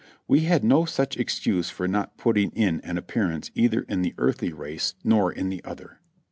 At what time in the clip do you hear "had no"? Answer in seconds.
0.45-0.85